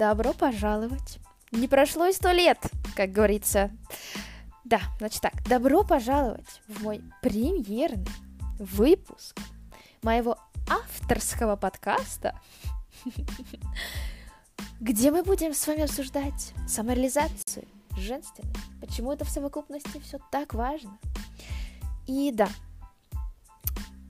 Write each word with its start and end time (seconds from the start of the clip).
Добро 0.00 0.32
пожаловать. 0.32 1.18
Не 1.52 1.68
прошло 1.68 2.06
и 2.06 2.14
сто 2.14 2.30
лет, 2.30 2.56
как 2.96 3.12
говорится. 3.12 3.70
Да, 4.64 4.80
значит 4.98 5.20
так, 5.20 5.46
добро 5.46 5.84
пожаловать 5.84 6.62
в 6.68 6.82
мой 6.82 7.02
премьерный 7.20 8.08
выпуск 8.58 9.38
моего 10.00 10.38
авторского 10.70 11.56
подкаста, 11.56 12.34
где 14.80 15.10
мы 15.10 15.22
будем 15.22 15.52
с 15.52 15.66
вами 15.66 15.82
обсуждать 15.82 16.54
самореализацию, 16.66 17.68
женственность, 17.98 18.56
почему 18.80 19.12
это 19.12 19.26
в 19.26 19.28
совокупности 19.28 20.00
все 20.00 20.18
так 20.30 20.54
важно. 20.54 20.96
И 22.06 22.32
да, 22.32 22.48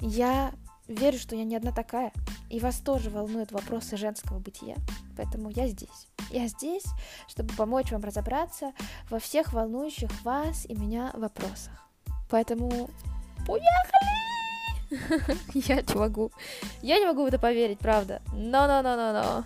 я 0.00 0.52
верю, 0.86 1.18
что 1.18 1.34
я 1.34 1.42
не 1.42 1.56
одна 1.56 1.72
такая, 1.72 2.12
и 2.48 2.60
вас 2.60 2.78
тоже 2.78 3.10
волнуют 3.10 3.50
вопросы 3.50 3.96
женского 3.96 4.38
бытия, 4.38 4.76
поэтому 5.20 5.50
я 5.50 5.68
здесь. 5.68 6.08
Я 6.30 6.46
здесь, 6.46 6.84
чтобы 7.28 7.54
помочь 7.54 7.90
вам 7.90 8.02
разобраться 8.02 8.72
во 9.10 9.18
всех 9.18 9.52
волнующих 9.52 10.10
вас 10.22 10.64
и 10.64 10.74
меня 10.74 11.10
вопросах. 11.14 11.72
Поэтому 12.30 12.88
поехали! 13.46 14.10
Я 15.54 15.82
не 15.82 15.94
могу. 15.94 16.32
Я 16.82 16.98
не 16.98 17.06
могу 17.06 17.22
в 17.22 17.26
это 17.26 17.38
поверить, 17.38 17.78
правда. 17.78 18.22
Но-но-но-но-но. 18.32 19.44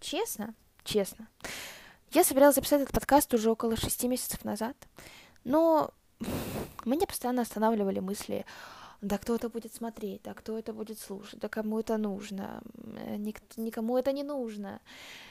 Честно, 0.00 0.54
честно, 0.84 1.28
я 2.10 2.24
собиралась 2.24 2.56
записать 2.56 2.82
этот 2.82 2.94
подкаст 2.94 3.32
уже 3.32 3.50
около 3.50 3.76
шести 3.76 4.08
месяцев 4.08 4.44
назад, 4.44 4.76
но 5.44 5.90
меня 6.84 7.06
постоянно 7.06 7.42
останавливали 7.42 8.00
мысли, 8.00 8.44
да 9.02 9.18
кто 9.18 9.34
это 9.34 9.48
будет 9.48 9.74
смотреть, 9.74 10.22
да 10.22 10.32
кто 10.32 10.56
это 10.56 10.72
будет 10.72 10.98
слушать, 10.98 11.40
да 11.40 11.48
кому 11.48 11.80
это 11.80 11.98
нужно, 11.98 12.62
э, 12.96 13.16
ник 13.16 13.40
никому 13.56 13.98
это 13.98 14.12
не 14.12 14.22
нужно, 14.22 14.80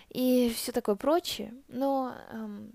и 0.10 0.54
все 0.56 0.74
такое 0.74 0.96
прочее. 0.96 1.54
Но 1.70 2.14
эм, 2.32 2.72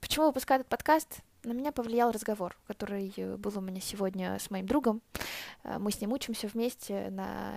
почему 0.00 0.26
выпускать 0.26 0.62
этот 0.62 0.70
подкаст? 0.70 1.20
На 1.44 1.52
меня 1.52 1.70
повлиял 1.70 2.10
разговор, 2.10 2.56
который 2.66 3.12
был 3.36 3.52
у 3.56 3.60
меня 3.60 3.82
сегодня 3.82 4.38
с 4.38 4.50
моим 4.50 4.66
другом. 4.66 5.02
Э, 5.62 5.78
мы 5.78 5.92
с 5.92 6.00
ним 6.00 6.12
учимся 6.12 6.48
вместе 6.48 7.10
на 7.10 7.52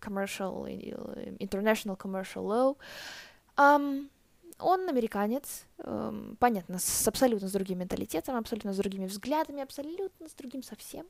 commercial, 0.00 0.66
international 1.38 1.98
commercial 1.98 2.46
law. 2.46 2.76
Um, 3.58 4.08
он 4.58 4.88
американец, 4.88 5.66
эм, 5.78 6.36
понятно, 6.40 6.78
с 6.78 7.06
абсолютно 7.06 7.48
с 7.48 7.52
другим 7.52 7.80
менталитетом, 7.80 8.36
абсолютно 8.36 8.72
с 8.72 8.78
другими 8.78 9.04
взглядами, 9.06 9.62
абсолютно 9.62 10.28
с 10.28 10.32
другим 10.32 10.62
совсем. 10.62 11.06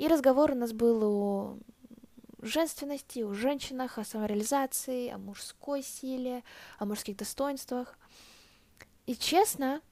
И 0.00 0.08
разговор 0.08 0.52
у 0.52 0.54
нас 0.54 0.72
был 0.72 1.04
о 1.04 1.58
женственности, 2.40 3.18
о 3.18 3.34
женщинах, 3.34 3.98
о 3.98 4.04
самореализации, 4.04 5.10
о 5.10 5.18
мужской 5.18 5.82
силе, 5.82 6.42
о 6.78 6.86
мужских 6.86 7.18
достоинствах. 7.18 7.98
И 9.04 9.14
честно, 9.14 9.82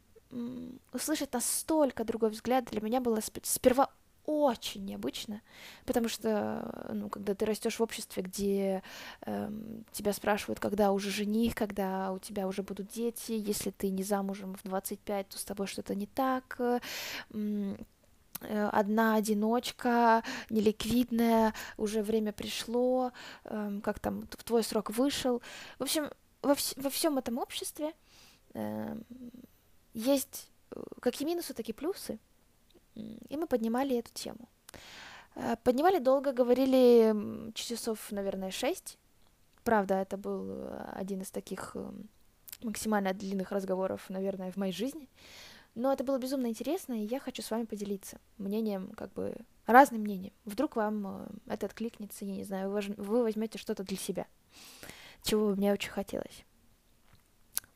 услышать 0.95 1.35
настолько 1.35 2.05
другой 2.05 2.31
взгляд 2.31 2.65
для 2.65 2.81
меня 2.81 3.03
было 3.03 3.21
сперва 3.43 3.91
очень 4.25 4.87
необычно, 4.87 5.43
потому 5.85 6.09
что, 6.09 6.89
ну, 6.91 7.11
когда 7.11 7.35
ты 7.35 7.45
растешь 7.45 7.79
в 7.79 7.83
обществе, 7.83 8.23
где 8.23 8.83
э, 9.27 9.51
тебя 9.93 10.15
спрашивают, 10.15 10.59
когда 10.59 10.93
уже 10.93 11.11
жених, 11.11 11.55
когда 11.55 12.13
у 12.13 12.19
тебя 12.19 12.49
уже 12.49 12.63
будут 12.63 12.89
дети, 12.89 13.33
если 13.33 13.71
ты 13.71 13.91
не 13.91 14.05
замужем 14.05 14.55
в 14.55 14.63
25, 14.63 15.29
то 15.29 15.39
с 15.39 15.45
тобой 15.45 15.67
что-то 15.67 15.95
не 15.95 16.07
так, 16.07 16.57
э, 16.61 16.81
одна 18.41 19.17
одиночка, 19.17 20.23
неликвидная, 20.51 21.55
уже 21.77 22.03
время 22.03 22.33
пришло, 22.33 23.13
э, 23.45 23.81
как 23.83 23.99
там 23.99 24.27
твой 24.45 24.63
срок 24.63 24.91
вышел. 24.91 25.43
В 25.79 25.83
общем, 25.83 26.11
во, 26.43 26.53
вс- 26.53 26.81
во 26.81 26.91
всем 26.91 27.19
этом 27.19 27.39
обществе 27.39 27.93
э, 28.55 28.97
есть 29.95 30.51
э, 30.71 30.83
как 31.01 31.21
и 31.21 31.25
минусы, 31.25 31.55
так 31.55 31.69
и 31.69 31.73
плюсы. 31.73 32.19
И 32.95 33.37
мы 33.37 33.47
поднимали 33.47 33.97
эту 33.97 34.13
тему. 34.13 34.49
Э, 35.35 35.57
поднимали 35.63 35.99
долго, 35.99 36.33
говорили 36.33 37.53
часов, 37.55 38.11
наверное, 38.11 38.51
шесть. 38.51 38.99
Правда, 39.65 39.95
это 39.95 40.17
был 40.17 40.45
э, 40.49 40.93
один 40.95 41.21
из 41.23 41.31
таких 41.31 41.73
э, 41.75 41.91
максимально 42.63 43.13
длинных 43.13 43.53
разговоров, 43.53 44.09
наверное, 44.09 44.51
в 44.51 44.57
моей 44.57 44.73
жизни. 44.73 45.09
Но 45.79 45.93
это 45.93 46.03
было 46.03 46.19
безумно 46.19 46.49
интересно, 46.49 46.95
и 46.95 47.07
я 47.07 47.21
хочу 47.21 47.41
с 47.41 47.53
вами 47.53 47.65
поделиться 47.65 48.19
мнением, 48.37 48.91
как 48.97 49.13
бы 49.13 49.37
разным 49.65 50.01
мнением. 50.01 50.33
Вдруг 50.45 50.75
вам 50.75 51.29
это 51.47 51.67
откликнется, 51.67 52.25
я 52.25 52.35
не 52.35 52.43
знаю, 52.43 52.69
вы 52.97 53.23
возьмете 53.23 53.59
что-то 53.59 53.85
для 53.85 53.97
себя, 53.97 54.27
чего 55.23 55.47
бы 55.47 55.55
мне 55.55 55.73
очень 55.73 55.91
хотелось, 55.91 56.45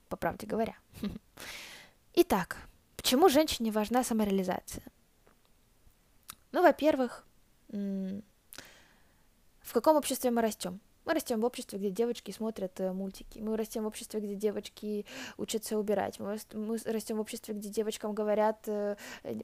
по 0.09 0.17
правде 0.17 0.49
говоря. 0.49 0.77
Итак, 2.15 2.57
почему 2.97 3.29
женщине 3.29 3.71
важна 3.71 4.03
самореализация? 4.03 4.83
Ну, 6.51 6.61
во-первых, 6.61 7.25
в 7.69 8.23
каком 9.73 9.97
обществе 9.97 10.33
мы 10.33 10.43
растем? 10.43 10.81
Мы 11.05 11.15
растем 11.15 11.41
в 11.41 11.45
обществе, 11.45 11.79
где 11.79 11.91
девочки 11.91 12.31
смотрят 12.31 12.81
э, 12.81 12.93
мультики. 12.93 13.39
Мы 13.41 13.57
растем 13.57 13.85
в 13.85 13.87
обществе, 13.87 14.21
где 14.21 14.35
девочки 14.35 15.05
учатся 15.37 15.79
убирать. 15.79 16.21
Мы, 16.21 16.39
мы 16.55 16.79
растем 16.85 17.17
в 17.17 17.21
обществе, 17.21 17.55
где 17.55 17.69
девочкам 17.69 18.15
говорят, 18.15 18.63
э, 18.67 18.97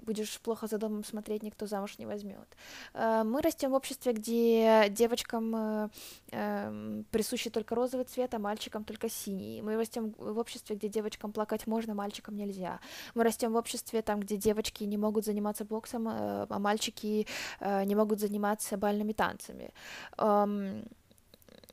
будешь 0.03 0.41
плохо 0.41 0.67
за 0.67 0.79
домом 0.79 1.05
смотреть, 1.05 1.43
никто 1.43 1.67
замуж 1.67 1.99
не 1.99 2.07
возьмет. 2.07 2.57
Э, 2.95 3.23
мы 3.25 3.43
растем 3.43 3.71
в 3.71 3.75
обществе, 3.75 4.13
где 4.13 4.89
девочкам 4.91 5.55
э, 5.57 5.89
э, 6.31 7.03
присущи 7.11 7.51
только 7.51 7.75
розовый 7.75 8.07
цвет, 8.07 8.35
а 8.35 8.39
мальчикам 8.39 8.85
только 8.85 9.09
синий. 9.09 9.61
Мы 9.63 9.77
растем 9.77 10.15
в 10.19 10.39
обществе, 10.39 10.77
где 10.77 10.89
девочкам 10.89 11.33
плакать 11.33 11.67
можно, 11.67 11.95
мальчикам 11.95 12.37
нельзя. 12.37 12.81
Мы 13.15 13.25
растем 13.25 13.53
в 13.53 13.57
обществе, 13.57 14.03
там, 14.03 14.21
где 14.21 14.37
девочки 14.37 14.85
не 14.85 14.97
могут 14.97 15.25
заниматься 15.25 15.65
боксом, 15.65 16.09
э, 16.09 16.47
а 16.49 16.59
мальчики 16.59 17.27
э, 17.61 17.85
не 17.85 17.95
могут 17.95 18.21
заниматься 18.21 18.77
бальными 18.77 19.13
танцами. 19.13 19.73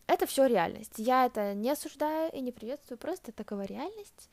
Это 0.08 0.28
все 0.28 0.46
реальность. 0.46 0.94
Я 0.98 1.26
это 1.26 1.56
не 1.56 1.72
осуждаю 1.72 2.32
и 2.32 2.40
не 2.40 2.52
приветствую, 2.52 2.98
просто 2.98 3.32
такова 3.32 3.64
реальность. 3.64 4.30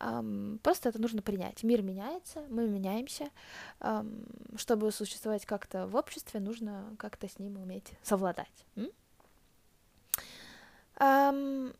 Um, 0.00 0.58
просто 0.58 0.88
это 0.88 1.00
нужно 1.00 1.22
принять. 1.22 1.62
Мир 1.62 1.82
меняется, 1.82 2.44
мы 2.48 2.66
меняемся. 2.66 3.30
Um, 3.80 4.26
чтобы 4.58 4.90
существовать 4.90 5.46
как-то 5.46 5.86
в 5.86 5.94
обществе, 5.94 6.40
нужно 6.40 6.94
как-то 6.98 7.28
с 7.28 7.38
ним 7.38 7.56
уметь 7.60 7.92
совладать. 8.02 8.66
Um, 10.96 11.74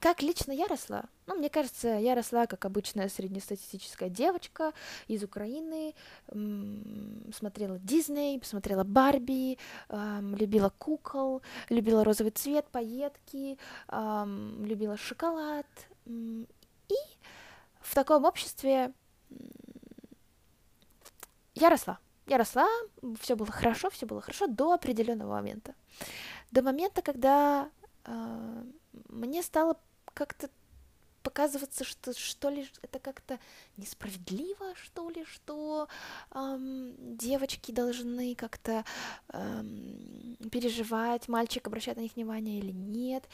как 0.00 0.22
лично 0.22 0.52
я 0.52 0.66
росла? 0.66 1.04
Ну, 1.26 1.34
мне 1.36 1.48
кажется, 1.48 1.88
я 1.88 2.14
росла 2.14 2.46
как 2.46 2.64
обычная 2.64 3.08
среднестатистическая 3.08 4.08
девочка 4.08 4.72
из 5.08 5.24
Украины, 5.24 5.94
смотрела 6.28 7.78
Дисней, 7.80 8.40
смотрела 8.44 8.84
Барби, 8.84 9.58
любила 9.90 10.72
кукол, 10.78 11.42
любила 11.68 12.04
розовый 12.04 12.30
цвет, 12.32 12.66
пайетки, 12.70 13.58
любила 13.90 14.96
шоколад. 14.96 15.66
И 16.06 16.94
в 17.80 17.94
таком 17.94 18.24
обществе 18.24 18.92
я 21.54 21.70
росла. 21.70 21.98
Я 22.26 22.38
росла, 22.38 22.68
все 23.20 23.36
было 23.36 23.50
хорошо, 23.50 23.90
все 23.90 24.06
было 24.06 24.20
хорошо 24.20 24.46
до 24.46 24.74
определенного 24.74 25.32
момента. 25.32 25.74
До 26.50 26.62
момента, 26.62 27.00
когда 27.00 27.70
э, 28.04 28.64
мне 29.08 29.42
стало 29.42 29.78
как-то 30.18 30.48
показываться, 31.28 31.84
что 31.84 32.14
что 32.18 32.48
ли 32.48 32.66
это 32.80 32.98
как-то 32.98 33.38
несправедливо, 33.76 34.74
что 34.82 35.10
ли, 35.10 35.24
что 35.24 35.88
эм, 36.32 36.94
девочки 37.16 37.70
должны 37.70 38.34
как-то 38.34 38.84
эм, 39.34 40.36
переживать, 40.50 41.28
мальчик 41.28 41.66
обращает 41.66 41.98
на 41.98 42.02
них 42.02 42.16
внимание 42.16 42.60
или 42.60 42.72
нет, 42.72 43.24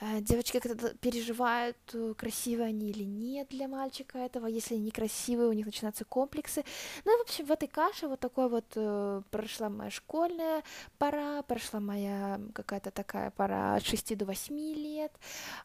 э, 0.00 0.20
девочки 0.20 0.60
как-то 0.60 0.94
переживают, 0.96 1.76
э, 1.92 2.14
красивые 2.16 2.68
они 2.68 2.90
или 2.90 3.04
нет 3.04 3.48
для 3.50 3.68
мальчика 3.68 4.18
этого, 4.18 4.46
если 4.46 4.76
они 4.76 4.90
красивые, 4.90 5.50
у 5.50 5.52
них 5.52 5.66
начинаются 5.66 6.06
комплексы. 6.06 6.64
Ну, 7.04 7.18
в 7.18 7.20
общем, 7.20 7.44
в 7.44 7.52
этой 7.52 7.68
каше 7.68 8.08
вот 8.08 8.20
такой 8.20 8.48
вот 8.48 8.72
э, 8.76 9.22
прошла 9.30 9.68
моя 9.68 9.90
школьная 9.90 10.62
пора, 10.98 11.42
прошла 11.42 11.80
моя 11.80 12.40
какая-то 12.54 12.90
такая 12.90 13.30
пора 13.30 13.74
от 13.76 13.84
6 13.84 14.16
до 14.16 14.24
8 14.24 14.56
лет. 14.74 15.12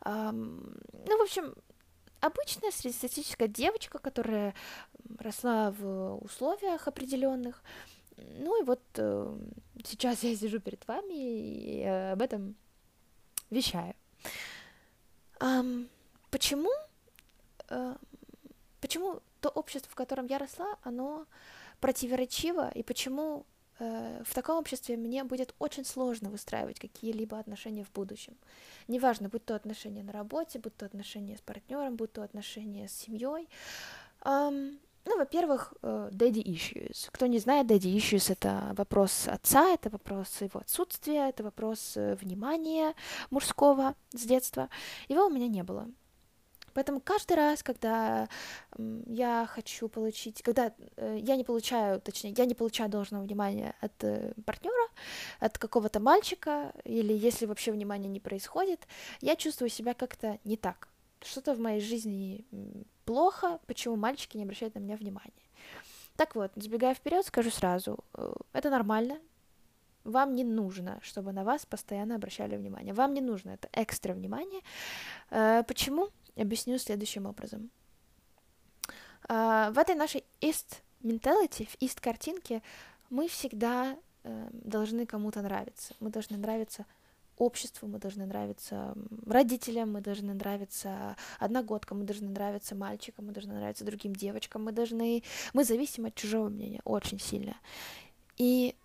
Эм, 0.05 0.77
ну, 1.07 1.17
в 1.17 1.21
общем, 1.21 1.55
обычная 2.21 2.71
среднестатистическая 2.71 3.47
девочка, 3.47 3.99
которая 3.99 4.53
росла 5.19 5.71
в 5.71 6.17
условиях 6.23 6.87
определенных. 6.87 7.63
Ну 8.17 8.61
и 8.61 8.65
вот 8.65 8.81
э, 8.95 9.37
сейчас 9.83 10.23
я 10.23 10.35
сижу 10.35 10.59
перед 10.59 10.87
вами 10.87 11.13
и 11.13 11.81
э, 11.81 12.11
об 12.13 12.21
этом 12.21 12.55
вещаю. 13.49 13.93
Эм, 15.39 15.87
почему, 16.31 16.71
э, 17.69 17.95
почему 18.81 19.21
то 19.41 19.49
общество, 19.49 19.91
в 19.91 19.95
котором 19.95 20.25
я 20.25 20.39
росла, 20.39 20.77
оно 20.81 21.27
противоречиво, 21.79 22.71
и 22.71 22.81
почему 22.81 23.45
в 23.79 24.33
таком 24.33 24.57
обществе 24.57 24.97
мне 24.97 25.23
будет 25.23 25.53
очень 25.59 25.85
сложно 25.85 26.29
выстраивать 26.29 26.79
какие-либо 26.79 27.37
отношения 27.37 27.83
в 27.83 27.91
будущем. 27.91 28.35
Неважно, 28.87 29.29
будь 29.29 29.45
то 29.45 29.55
отношения 29.55 30.03
на 30.03 30.11
работе, 30.11 30.59
будь 30.59 30.75
то 30.75 30.85
отношения 30.85 31.37
с 31.37 31.41
партнером, 31.41 31.95
будь 31.95 32.13
то 32.13 32.23
отношения 32.23 32.87
с 32.87 32.93
семьей. 32.93 33.47
Um, 34.21 34.79
ну, 35.05 35.17
во-первых, 35.17 35.73
uh, 35.81 36.11
daddy 36.11 36.43
issues. 36.43 37.09
Кто 37.11 37.27
не 37.27 37.39
знает, 37.39 37.67
daddy 37.67 37.95
issues— 37.95 38.31
это 38.31 38.73
вопрос 38.75 39.27
отца, 39.27 39.69
это 39.69 39.89
вопрос 39.89 40.41
его 40.41 40.59
отсутствия, 40.59 41.29
это 41.29 41.43
вопрос 41.43 41.95
uh, 41.95 42.15
внимания 42.15 42.93
мужского 43.29 43.95
с 44.11 44.23
детства. 44.23 44.69
Его 45.07 45.27
у 45.27 45.29
меня 45.29 45.47
не 45.47 45.63
было. 45.63 45.87
Поэтому 46.77 46.99
каждый 46.99 47.37
раз, 47.37 47.63
когда 47.63 48.29
я 49.07 49.47
хочу 49.49 49.89
получить, 49.89 50.43
когда 50.43 50.71
э, 50.97 51.17
я 51.19 51.35
не 51.35 51.43
получаю, 51.43 51.99
точнее, 51.99 52.35
я 52.37 52.45
не 52.45 52.53
получаю 52.53 52.87
должного 52.87 53.23
внимания 53.23 53.73
от 53.81 54.03
э, 54.03 54.33
партнера, 54.45 54.87
от 55.39 55.57
какого-то 55.57 55.99
мальчика, 55.99 56.71
или 56.83 57.13
если 57.13 57.47
вообще 57.47 57.71
внимания 57.71 58.07
не 58.07 58.19
происходит, 58.19 58.87
я 59.21 59.35
чувствую 59.35 59.69
себя 59.69 59.95
как-то 59.95 60.37
не 60.43 60.55
так. 60.55 60.87
Что-то 61.23 61.55
в 61.55 61.59
моей 61.59 61.81
жизни 61.81 62.45
плохо, 63.05 63.59
почему 63.65 63.95
мальчики 63.95 64.37
не 64.37 64.43
обращают 64.43 64.75
на 64.75 64.79
меня 64.79 64.97
внимания. 64.97 65.31
Так 66.15 66.35
вот, 66.35 66.51
забегая 66.55 66.93
вперед, 66.93 67.25
скажу 67.25 67.49
сразу, 67.49 67.97
э, 68.13 68.33
это 68.53 68.69
нормально, 68.69 69.17
вам 70.03 70.35
не 70.35 70.43
нужно, 70.43 70.99
чтобы 71.01 71.31
на 71.31 71.43
вас 71.43 71.65
постоянно 71.65 72.13
обращали 72.13 72.55
внимание. 72.55 72.93
Вам 72.93 73.15
не 73.15 73.21
нужно 73.21 73.49
это 73.49 73.67
экстра 73.73 74.13
внимание. 74.13 74.61
Почему? 75.67 76.11
Объясню 76.37 76.77
следующим 76.77 77.25
образом. 77.25 77.69
Uh, 79.27 79.73
в 79.73 79.77
этой 79.77 79.95
нашей 79.95 80.23
East 80.39 80.81
mentality, 81.01 81.67
в 81.67 81.81
East 81.81 81.99
картинке, 81.99 82.61
мы 83.09 83.27
всегда 83.27 83.97
uh, 84.23 84.49
должны 84.51 85.05
кому-то 85.05 85.41
нравиться. 85.41 85.95
Мы 85.99 86.09
должны 86.11 86.37
нравиться 86.37 86.85
обществу, 87.37 87.87
мы 87.87 87.99
должны 87.99 88.25
нравиться 88.25 88.95
родителям, 89.25 89.93
мы 89.93 90.01
должны 90.01 90.33
нравиться 90.33 91.15
одногодкам, 91.39 91.99
мы 91.99 92.03
должны 92.05 92.29
нравиться 92.29 92.75
мальчикам, 92.75 93.27
мы 93.27 93.33
должны 93.33 93.53
нравиться 93.53 93.85
другим 93.85 94.15
девочкам, 94.15 94.63
мы 94.63 94.71
должны... 94.71 95.23
Мы 95.53 95.63
зависим 95.63 96.05
от 96.05 96.15
чужого 96.15 96.49
мнения 96.49 96.81
очень 96.83 97.19
сильно. 97.19 97.55
И 98.37 98.75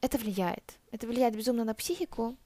это 0.00 0.18
влияет. 0.18 0.78
Это 0.90 1.06
влияет 1.06 1.36
безумно 1.36 1.64
на 1.64 1.74
психику, 1.74 2.36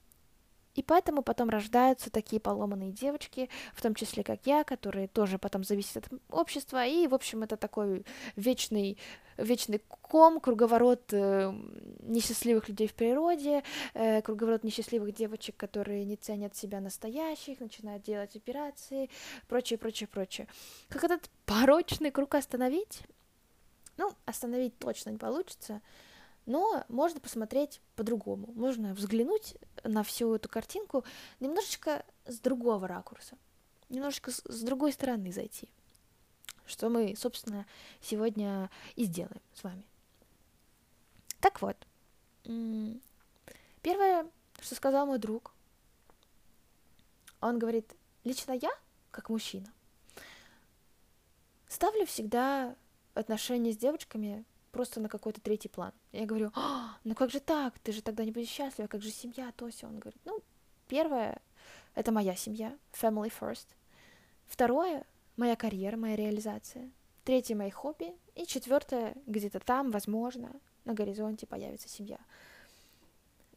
и 0.75 0.83
поэтому 0.83 1.23
потом 1.23 1.49
рождаются 1.49 2.09
такие 2.09 2.39
поломанные 2.39 2.91
девочки, 2.91 3.49
в 3.73 3.81
том 3.81 3.95
числе 3.95 4.23
как 4.23 4.45
я, 4.45 4.63
которые 4.63 5.07
тоже 5.07 5.37
потом 5.37 5.63
зависят 5.63 5.97
от 5.97 6.13
общества. 6.29 6.85
И, 6.85 7.07
в 7.07 7.13
общем, 7.13 7.43
это 7.43 7.57
такой 7.57 8.05
вечный, 8.35 8.97
вечный 9.37 9.81
ком, 10.01 10.39
круговорот 10.39 11.11
э, 11.11 11.53
несчастливых 12.01 12.69
людей 12.69 12.87
в 12.87 12.93
природе, 12.93 13.63
э, 13.93 14.21
круговорот 14.21 14.63
несчастливых 14.63 15.13
девочек, 15.13 15.57
которые 15.57 16.05
не 16.05 16.15
ценят 16.15 16.55
себя 16.55 16.79
настоящих, 16.79 17.59
начинают 17.59 18.03
делать 18.03 18.35
операции, 18.35 19.09
прочее, 19.47 19.77
прочее, 19.77 20.07
прочее. 20.07 20.47
Как 20.87 21.03
этот 21.03 21.29
порочный 21.45 22.11
круг 22.11 22.35
остановить? 22.35 23.01
Ну, 23.97 24.13
остановить 24.25 24.77
точно 24.79 25.09
не 25.09 25.17
получится, 25.17 25.81
но 26.49 26.83
можно 26.87 27.19
посмотреть 27.19 27.79
по-другому. 27.95 28.51
Можно 28.53 28.95
взглянуть 28.95 29.55
на 29.83 30.01
всю 30.01 30.33
эту 30.33 30.49
картинку 30.49 31.05
немножечко 31.39 32.03
с 32.25 32.39
другого 32.39 32.87
ракурса, 32.87 33.37
немножечко 33.87 34.31
с 34.31 34.61
другой 34.63 34.91
стороны 34.91 35.31
зайти. 35.31 35.69
Что 36.65 36.89
мы, 36.89 37.15
собственно, 37.15 37.67
сегодня 38.01 38.71
и 38.95 39.03
сделаем 39.03 39.41
с 39.53 39.63
вами. 39.63 39.85
Так 41.39 41.61
вот, 41.61 41.77
первое, 43.83 44.25
что 44.59 44.73
сказал 44.73 45.05
мой 45.05 45.19
друг, 45.19 45.53
он 47.41 47.59
говорит, 47.59 47.95
лично 48.23 48.53
я, 48.53 48.71
как 49.11 49.29
мужчина, 49.29 49.71
ставлю 51.67 52.07
всегда 52.07 52.75
отношения 53.13 53.71
с 53.71 53.77
девочками 53.77 54.45
просто 54.79 55.01
на 55.01 55.09
какой-то 55.09 55.41
третий 55.41 55.67
план. 55.67 55.91
Я 56.13 56.25
говорю, 56.25 56.51
а, 56.55 56.97
ну 57.03 57.13
как 57.13 57.31
же 57.31 57.41
так, 57.41 57.77
ты 57.79 57.91
же 57.91 58.01
тогда 58.01 58.23
не 58.23 58.31
будешь 58.31 58.47
счастлива, 58.47 58.87
как 58.87 59.01
же 59.01 59.11
семья, 59.11 59.51
то 59.57 59.69
все. 59.69 59.87
Он 59.87 59.99
говорит, 59.99 60.21
ну, 60.23 60.39
первое, 60.87 61.41
это 61.95 62.13
моя 62.13 62.33
семья, 62.33 62.77
family 62.93 63.29
first. 63.29 63.67
Второе, 64.47 65.03
моя 65.35 65.57
карьера, 65.57 65.97
моя 65.97 66.15
реализация. 66.15 66.89
Третье, 67.25 67.55
мои 67.55 67.69
хобби. 67.69 68.13
И 68.35 68.45
четвертое, 68.45 69.15
где-то 69.25 69.59
там, 69.59 69.91
возможно, 69.91 70.49
на 70.85 70.93
горизонте 70.93 71.45
появится 71.45 71.89
семья. 71.89 72.19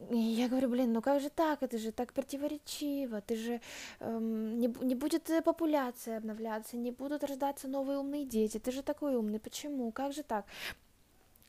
И 0.09 0.17
я 0.17 0.49
говорю, 0.49 0.67
блин, 0.69 0.91
ну 0.91 1.01
как 1.01 1.21
же 1.21 1.29
так? 1.29 1.63
Это 1.63 1.77
же 1.77 1.93
так 1.93 2.11
противоречиво. 2.11 3.21
Ты 3.21 3.35
же 3.37 3.61
эм, 4.01 4.59
не, 4.59 4.67
не 4.81 4.95
будет 4.95 5.31
популяция 5.45 6.17
обновляться, 6.17 6.75
не 6.75 6.91
будут 6.91 7.23
рождаться 7.23 7.69
новые 7.69 7.99
умные 7.99 8.25
дети. 8.25 8.59
Ты 8.59 8.71
же 8.71 8.83
такой 8.83 9.15
умный. 9.15 9.39
Почему? 9.39 9.91
Как 9.93 10.11
же 10.11 10.23
так? 10.23 10.45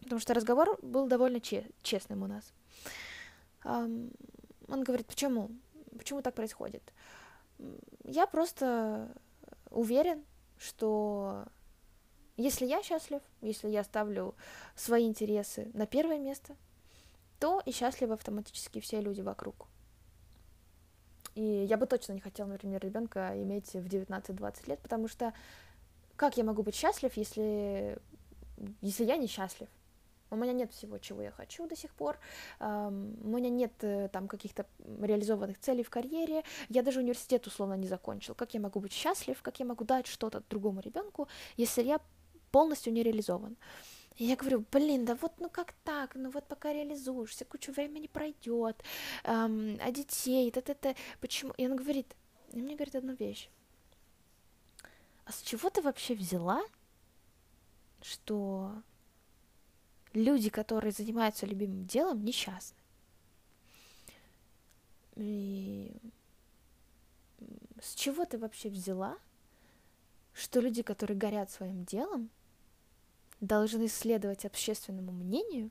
Потому 0.05 0.21
что 0.21 0.35
разговор 0.35 0.79
был 0.83 1.07
довольно 1.07 1.41
че- 1.41 1.69
честным 1.83 2.23
у 2.23 2.27
нас. 2.27 2.45
Он 3.65 4.11
говорит, 4.69 5.07
почему? 5.07 5.51
Почему 5.99 6.23
так 6.23 6.35
происходит? 6.35 6.83
Я 8.05 8.27
просто 8.27 9.09
уверен, 9.71 10.25
что 10.59 11.45
если 12.37 12.67
я 12.67 12.83
счастлив, 12.83 13.23
если 13.41 13.69
я 13.69 13.85
ставлю 13.85 14.35
свои 14.75 15.07
интересы 15.07 15.71
на 15.75 15.87
первое 15.87 16.19
место, 16.19 16.57
то 17.39 17.63
и 17.65 17.73
счастливы 17.73 18.15
автоматически 18.15 18.81
все 18.81 19.01
люди 19.01 19.21
вокруг. 19.21 19.67
И 21.35 21.43
я 21.43 21.77
бы 21.77 21.87
точно 21.87 22.13
не 22.13 22.21
хотела, 22.21 22.47
например, 22.47 22.81
ребенка 22.81 23.33
иметь 23.43 23.73
в 23.73 23.87
19-20 23.87 24.69
лет, 24.69 24.81
потому 24.81 25.09
что 25.09 25.33
как 26.17 26.37
я 26.37 26.45
могу 26.45 26.63
быть 26.63 26.77
счастлив, 26.77 27.17
если, 27.17 27.99
если 28.81 29.05
я 29.05 29.17
несчастлив? 29.17 29.69
У 30.35 30.37
меня 30.37 30.53
нет 30.53 30.73
всего, 30.73 30.99
чего 30.99 31.23
я 31.23 31.31
хочу 31.31 31.67
до 31.67 31.77
сих 31.77 31.93
пор, 31.95 32.19
у 32.61 32.65
меня 32.65 33.51
нет 33.51 33.73
э, 33.83 34.09
там 34.13 34.29
каких-то 34.29 34.67
реализованных 35.01 35.59
целей 35.59 35.83
в 35.83 35.91
карьере, 35.91 36.45
я 36.69 36.83
даже 36.83 37.01
университет 37.01 37.47
условно 37.47 37.75
не 37.75 37.89
закончил. 37.89 38.35
Как 38.35 38.55
я 38.55 38.61
могу 38.61 38.81
быть 38.81 38.93
счастлив, 38.93 39.41
как 39.43 39.61
я 39.61 39.67
могу 39.67 39.85
дать 39.85 40.07
что-то 40.07 40.43
другому 40.51 40.81
ребенку, 40.81 41.29
если 41.57 41.83
я 41.83 42.01
полностью 42.51 42.93
не 42.93 43.03
реализован? 43.03 43.57
И 44.17 44.25
я 44.25 44.37
говорю, 44.37 44.65
блин, 44.71 45.05
да 45.05 45.17
вот 45.17 45.33
ну 45.41 45.49
как 45.51 45.73
так, 45.85 46.15
ну 46.15 46.31
вот 46.31 46.47
пока 46.47 46.73
реализуешься, 46.73 47.45
кучу 47.45 47.73
времени 47.73 48.07
пройдет, 48.07 48.83
эм, 49.25 49.79
а 49.81 49.91
детей, 49.91 50.51
та-та-та, 50.53 50.95
почему? 51.21 51.53
И 51.57 51.67
он 51.67 51.75
говорит, 51.77 52.15
и 52.53 52.63
мне 52.63 52.77
говорит 52.77 52.95
одну 52.95 53.15
вещь, 53.15 53.49
а 55.25 55.33
с 55.33 55.43
чего 55.43 55.69
ты 55.69 55.83
вообще 55.83 56.15
взяла, 56.15 56.63
что 58.03 58.71
люди, 60.15 60.49
которые 60.49 60.93
занимаются 60.93 61.47
любимым 61.47 61.87
делом, 61.87 62.25
несчастны. 62.25 62.79
И 65.17 65.95
с 67.81 67.95
чего 67.95 68.25
ты 68.25 68.39
вообще 68.39 68.71
взяла, 68.71 69.19
что 70.33 70.61
люди, 70.61 70.83
которые 70.83 71.17
горят 71.17 71.51
своим 71.51 71.85
делом, 71.85 72.31
должны 73.41 73.89
следовать 73.89 74.45
общественному 74.45 75.13
мнению 75.13 75.71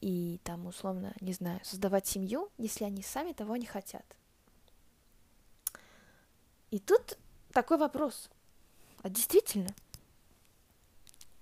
и 0.00 0.40
там, 0.44 0.66
условно, 0.66 1.14
не 1.20 1.32
знаю, 1.32 1.60
создавать 1.62 2.06
семью, 2.06 2.50
если 2.58 2.84
они 2.84 3.02
сами 3.02 3.32
того 3.32 3.56
не 3.56 3.66
хотят. 3.66 4.04
И 6.70 6.78
тут 6.78 7.18
такой 7.52 7.78
вопрос. 7.78 8.30
А 9.02 9.08
действительно, 9.08 9.74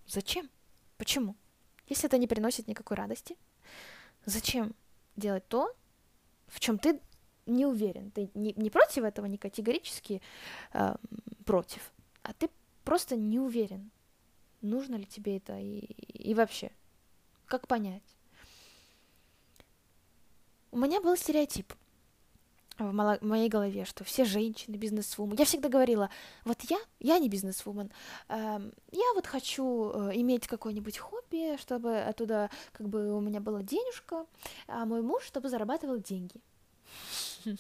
зачем? 0.07 0.49
Почему? 0.97 1.37
Если 1.89 2.07
это 2.07 2.19
не 2.19 2.27
приносит 2.27 2.69
никакой 2.69 2.97
радости, 2.97 3.37
зачем 4.25 4.75
делать 5.17 5.47
то, 5.49 5.75
в 6.47 6.61
чем 6.61 6.79
ты 6.79 7.01
не 7.47 7.67
уверен? 7.67 8.11
Ты 8.11 8.31
не, 8.35 8.53
не 8.57 8.71
против 8.71 9.05
этого, 9.05 9.27
не 9.27 9.39
категорически 9.39 10.21
э, 10.73 10.95
против, 11.45 11.93
а 12.23 12.33
ты 12.33 12.49
просто 12.85 13.17
не 13.17 13.39
уверен, 13.39 13.91
нужно 14.61 14.97
ли 14.97 15.07
тебе 15.07 15.39
это 15.39 15.59
и, 15.59 15.79
и 15.79 16.35
вообще. 16.35 16.71
Как 17.47 17.67
понять? 17.67 18.03
У 20.71 20.79
меня 20.79 21.01
был 21.01 21.17
стереотип– 21.17 21.73
в 22.79 23.19
моей 23.23 23.49
голове, 23.49 23.85
что 23.85 24.05
все 24.05 24.25
женщины 24.25 24.77
бизнес-вумен. 24.77 25.37
Я 25.39 25.45
всегда 25.45 25.69
говорила, 25.69 26.11
вот 26.45 26.59
я, 26.63 26.79
я 27.01 27.19
не 27.19 27.29
бизнес-вумен, 27.29 27.91
э, 28.29 28.71
я 28.93 29.13
вот 29.15 29.27
хочу 29.27 29.91
э, 29.91 30.13
иметь 30.15 30.47
какое-нибудь 30.47 30.99
хобби, 30.99 31.57
чтобы 31.59 31.99
оттуда 31.99 32.51
как 32.73 32.89
бы 32.89 33.13
у 33.13 33.21
меня 33.21 33.41
была 33.41 33.63
денежка, 33.63 34.27
а 34.67 34.85
мой 34.85 35.03
муж, 35.03 35.25
чтобы 35.25 35.49
зарабатывал 35.49 35.99
деньги. 35.99 36.41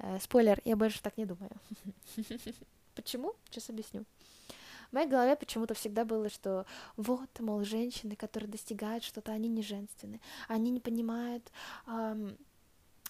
Э, 0.00 0.18
спойлер, 0.20 0.60
я 0.64 0.76
больше 0.76 1.02
так 1.02 1.16
не 1.16 1.26
думаю. 1.26 1.50
Почему? 2.94 3.34
Сейчас 3.50 3.68
объясню. 3.68 4.04
В 4.90 4.94
моей 4.94 5.08
голове 5.08 5.36
почему-то 5.36 5.74
всегда 5.74 6.04
было, 6.04 6.30
что 6.30 6.64
вот, 6.96 7.28
мол, 7.40 7.64
женщины, 7.64 8.16
которые 8.16 8.48
достигают 8.48 9.04
что-то, 9.04 9.32
они 9.32 9.48
не 9.48 9.62
женственны, 9.62 10.20
они 10.46 10.70
не 10.70 10.80
понимают, 10.80 11.50
эм, 11.86 12.38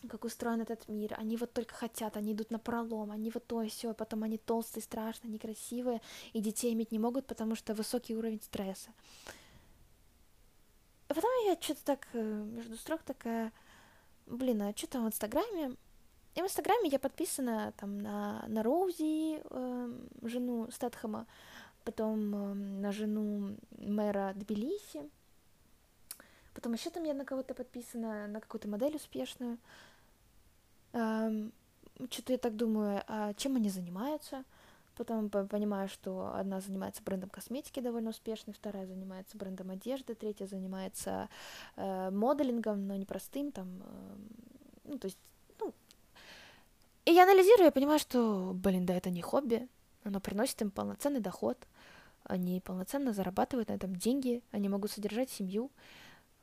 как 0.09 0.25
устроен 0.25 0.61
этот 0.61 0.88
мир, 0.88 1.14
они 1.17 1.37
вот 1.37 1.52
только 1.52 1.75
хотят, 1.75 2.17
они 2.17 2.33
идут 2.33 2.50
на 2.50 2.59
пролом, 2.59 3.11
они 3.11 3.31
вот 3.31 3.47
то 3.47 3.62
и 3.62 3.69
все, 3.69 3.95
потом 3.95 4.23
они 4.23 4.38
толстые, 4.38 4.83
страшные, 4.83 5.33
некрасивые, 5.33 6.00
и 6.33 6.40
детей 6.40 6.73
иметь 6.75 6.93
не 6.93 6.99
могут, 6.99 7.26
потому 7.26 7.57
что 7.57 7.75
высокий 7.75 8.17
уровень 8.17 8.40
стресса. 8.40 8.90
А 11.09 11.14
потом 11.14 11.31
я 11.47 11.57
что-то 11.61 11.85
так 11.85 12.07
э, 12.12 12.23
между 12.23 12.76
строк 12.76 13.02
такая, 13.02 13.50
блин, 14.26 14.62
а 14.62 14.76
что 14.76 14.87
там 14.87 15.05
в 15.05 15.09
Инстаграме? 15.09 15.75
И 16.35 16.40
в 16.40 16.45
Инстаграме 16.45 16.90
я 16.90 16.99
подписана 16.99 17.73
там 17.78 17.99
на, 17.99 18.45
на 18.47 18.62
Роузи, 18.62 19.40
э, 19.43 19.99
жену 20.23 20.71
Стэтхэма, 20.71 21.26
потом 21.85 22.35
э, 22.35 22.55
на 22.55 22.93
жену 22.93 23.57
мэра 23.71 24.35
Тбилиси, 24.37 25.09
потом 26.55 26.75
еще 26.75 26.90
там 26.90 27.05
я 27.05 27.14
на 27.14 27.25
кого-то 27.25 27.55
подписана, 27.55 28.26
на 28.26 28.40
какую-то 28.40 28.69
модель 28.69 28.97
успешную. 28.97 29.59
Что-то 30.90 32.33
я 32.33 32.38
так 32.38 32.57
думаю, 32.57 33.02
а 33.07 33.35
чем 33.35 33.57
они 33.57 33.68
занимаются? 33.68 34.45
Потом 34.99 35.30
понимаю, 35.30 35.88
что 35.88 36.35
одна 36.35 36.61
занимается 36.61 37.02
брендом 37.04 37.30
косметики 37.30 37.78
довольно 37.78 38.11
успешной, 38.11 38.52
вторая 38.52 38.85
занимается 38.85 39.38
брендом 39.38 39.71
одежды, 39.71 40.16
третья 40.16 40.47
занимается 40.47 41.28
э, 41.76 42.11
моделингом, 42.11 42.85
но 42.88 42.97
не 42.97 43.04
простым, 43.04 43.52
там, 43.52 43.80
э, 43.80 44.16
ну, 44.85 44.99
то 44.99 45.07
есть, 45.07 45.18
ну, 45.61 45.73
и 47.04 47.12
я 47.12 47.23
анализирую, 47.23 47.66
я 47.66 47.71
понимаю, 47.71 48.00
что, 48.00 48.52
блин, 48.54 48.87
да, 48.87 48.95
это 48.95 49.11
не 49.11 49.23
хобби, 49.23 49.68
оно 50.02 50.18
приносит 50.18 50.61
им 50.62 50.73
полноценный 50.73 51.21
доход, 51.21 51.57
они 52.25 52.61
полноценно 52.61 53.12
зарабатывают 53.12 53.68
на 53.68 53.75
этом 53.75 53.95
деньги, 53.95 54.42
они 54.50 54.68
могут 54.68 54.90
содержать 54.90 55.30
семью, 55.30 55.71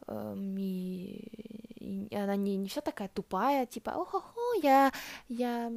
э, 0.08 0.34
и, 0.58 1.55
и 1.86 2.16
она 2.16 2.36
не, 2.36 2.58
не 2.58 2.68
вся 2.68 2.82
такая 2.82 3.10
тупая, 3.10 3.66
типа, 3.66 3.92
о-хо-хо, 3.92 4.54
я, 4.62 4.92
я 5.28 5.72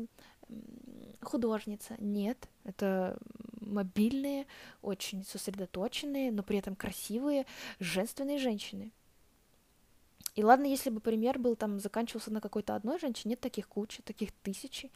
художница. 1.22 1.94
Нет, 1.98 2.48
это 2.64 3.18
мобильные, 3.60 4.46
очень 4.82 5.24
сосредоточенные, 5.24 6.32
но 6.32 6.42
при 6.42 6.58
этом 6.58 6.74
красивые, 6.74 7.46
женственные 7.80 8.38
женщины. 8.38 8.92
И 10.34 10.42
ладно, 10.44 10.66
если 10.66 10.90
бы 10.90 11.00
пример 11.00 11.38
был 11.38 11.56
там 11.56 11.80
заканчивался 11.80 12.32
на 12.32 12.40
какой-то 12.40 12.74
одной 12.74 12.98
женщине, 12.98 13.30
нет 13.32 13.40
таких 13.40 13.68
кучи, 13.68 14.02
таких 14.02 14.32
тысячи. 14.32 14.90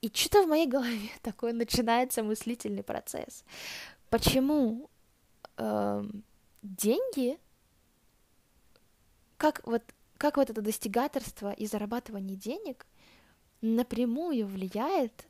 И 0.00 0.10
что-то 0.12 0.42
в 0.42 0.48
моей 0.48 0.66
голове 0.66 1.08
такой 1.22 1.52
начинается 1.52 2.22
мыслительный 2.22 2.82
процесс. 2.82 3.44
Почему 4.10 4.90
э, 5.56 6.04
деньги, 6.62 7.38
как 9.36 9.66
вот, 9.66 9.82
как 10.18 10.36
вот 10.36 10.50
это 10.50 10.62
достигаторство 10.62 11.52
и 11.52 11.66
зарабатывание 11.66 12.36
денег 12.36 12.86
напрямую 13.60 14.46
влияет 14.46 15.26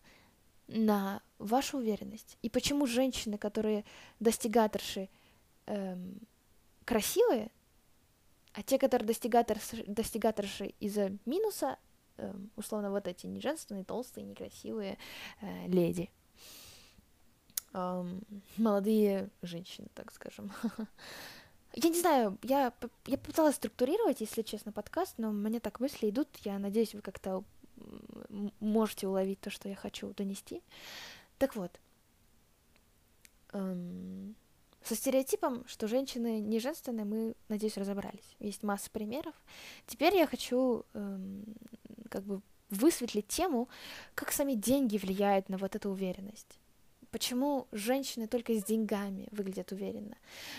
на 0.66 1.22
вашу 1.38 1.78
уверенность. 1.78 2.38
И 2.42 2.48
почему 2.48 2.86
женщины, 2.86 3.38
которые 3.38 3.84
достигаторши, 4.20 5.08
эм, 5.66 6.20
красивые, 6.84 7.50
а 8.52 8.62
те, 8.62 8.78
которые 8.78 9.06
достигаторши, 9.06 9.84
достигаторши 9.86 10.74
из-за 10.80 11.12
минуса, 11.26 11.78
эм, 12.16 12.50
условно, 12.56 12.90
вот 12.90 13.08
эти 13.08 13.26
не 13.26 13.40
женственные, 13.40 13.84
толстые, 13.84 14.24
некрасивые 14.24 14.96
э, 15.40 15.66
леди. 15.66 16.10
Эм, 17.72 18.22
молодые 18.56 19.28
женщины, 19.42 19.88
так 19.94 20.12
скажем. 20.12 20.52
Я 21.74 21.90
не 21.90 21.98
знаю, 21.98 22.38
я, 22.42 22.72
я 23.06 23.18
пыталась 23.18 23.56
структурировать, 23.56 24.20
если 24.20 24.42
честно, 24.42 24.70
подкаст, 24.70 25.14
но 25.18 25.32
мне 25.32 25.58
так 25.58 25.80
мысли 25.80 26.08
идут. 26.08 26.28
Я 26.44 26.58
надеюсь, 26.60 26.94
вы 26.94 27.00
как-то 27.00 27.42
можете 28.60 29.08
уловить 29.08 29.40
то, 29.40 29.50
что 29.50 29.68
я 29.68 29.74
хочу 29.74 30.14
донести. 30.14 30.62
Так 31.38 31.56
вот, 31.56 31.72
эм, 33.52 34.36
со 34.84 34.94
стереотипом, 34.94 35.66
что 35.66 35.88
женщины 35.88 36.40
не 36.40 36.60
женственные, 36.60 37.04
мы, 37.04 37.34
надеюсь, 37.48 37.76
разобрались. 37.76 38.36
Есть 38.38 38.62
масса 38.62 38.88
примеров. 38.90 39.34
Теперь 39.86 40.14
я 40.14 40.28
хочу 40.28 40.84
эм, 40.94 41.44
как 42.08 42.22
бы 42.22 42.40
высветлить 42.70 43.26
тему, 43.26 43.68
как 44.14 44.30
сами 44.30 44.54
деньги 44.54 44.96
влияют 44.96 45.48
на 45.48 45.58
вот 45.58 45.74
эту 45.74 45.90
уверенность. 45.90 46.60
Почему 47.14 47.68
женщины 47.70 48.26
только 48.26 48.54
с 48.54 48.64
деньгами 48.64 49.28
выглядят 49.30 49.70
уверенно? 49.70 50.16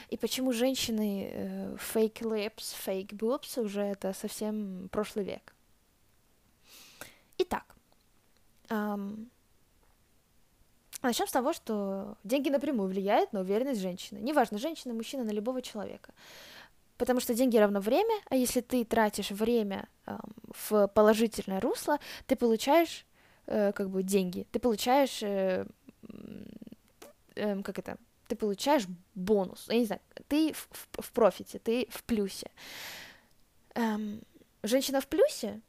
И 0.08 0.16
почему 0.16 0.54
женщины 0.54 1.30
э, 1.30 1.76
fake 1.76 2.22
lips, 2.22 2.74
fake 2.86 3.10
boobs 3.10 3.60
уже 3.62 3.82
это 3.82 4.14
совсем 4.14 4.88
прошлый 4.90 5.26
век? 5.26 5.54
Итак, 7.40 7.66
эм, 8.70 9.30
начнем 11.02 11.28
с 11.28 11.32
того, 11.34 11.52
что 11.52 12.16
деньги 12.24 12.48
напрямую 12.50 12.88
влияют 12.88 13.34
на 13.34 13.42
уверенность 13.42 13.82
женщины. 13.82 14.20
Неважно, 14.20 14.58
женщина, 14.58 14.94
мужчина, 14.94 15.26
на 15.26 15.32
любого 15.32 15.62
человека. 15.62 16.14
Потому 16.98 17.20
что 17.20 17.34
деньги 17.34 17.58
равно 17.58 17.82
время, 17.82 18.16
а 18.30 18.38
если 18.38 18.62
ты 18.62 18.86
тратишь 18.86 19.32
время 19.32 19.90
эм, 20.06 20.22
в 20.54 20.88
положительное 20.88 21.60
русло, 21.60 22.00
ты 22.28 22.38
получаешь 22.38 23.06
э, 23.46 23.74
как 23.74 23.90
бы 23.90 24.04
деньги, 24.04 24.48
ты 24.54 24.60
получаешь 24.60 25.22
э, 25.22 25.66
э, 27.36 27.62
как 27.62 27.80
это, 27.80 27.98
ты 28.28 28.36
получаешь 28.36 28.88
бонус, 29.14 29.68
я 29.70 29.80
не 29.80 29.86
знаю, 29.86 30.02
ты 30.28 30.54
в, 30.54 30.70
в, 30.72 31.02
в 31.02 31.12
профите, 31.12 31.60
ты 31.60 31.88
в 31.90 32.04
плюсе. 32.04 32.50
Эм, 33.76 34.22
женщина 34.64 35.02
в 35.02 35.08
плюсе, 35.08 35.62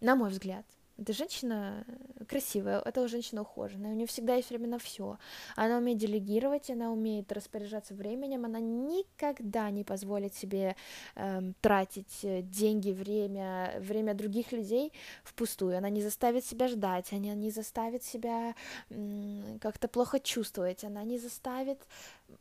на 0.00 0.16
мой 0.16 0.30
взгляд, 0.30 0.66
эта 0.98 1.12
женщина 1.12 1.84
красивая, 2.28 2.80
эта 2.80 3.06
женщина 3.06 3.42
ухоженная, 3.42 3.92
у 3.92 3.94
нее 3.94 4.06
всегда 4.06 4.34
есть 4.34 4.50
время 4.50 4.66
на 4.66 4.78
все. 4.78 5.18
Она 5.54 5.78
умеет 5.78 5.98
делегировать, 5.98 6.70
она 6.70 6.90
умеет 6.90 7.30
распоряжаться 7.32 7.94
временем, 7.94 8.44
она 8.44 8.58
никогда 8.58 9.70
не 9.70 9.84
позволит 9.84 10.34
себе 10.34 10.74
эм, 11.14 11.54
тратить 11.60 12.24
э, 12.24 12.42
деньги, 12.42 12.90
время, 12.90 13.74
время 13.78 14.14
других 14.14 14.50
людей 14.50 14.92
впустую. 15.22 15.78
Она 15.78 15.88
не 15.88 16.02
заставит 16.02 16.44
себя 16.44 16.66
ждать, 16.66 17.12
она 17.12 17.34
не 17.34 17.50
заставит 17.50 18.02
себя 18.02 18.54
м, 18.90 19.58
как-то 19.60 19.86
плохо 19.86 20.18
чувствовать, 20.18 20.82
она 20.82 21.04
не 21.04 21.18
заставит, 21.18 21.80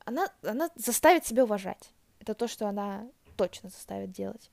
она, 0.03 0.27
она 0.41 0.69
заставит 0.75 1.25
себя 1.25 1.43
уважать. 1.43 1.91
Это 2.19 2.33
то, 2.33 2.47
что 2.47 2.67
она 2.67 3.07
точно 3.35 3.69
заставит 3.69 4.11
делать. 4.11 4.49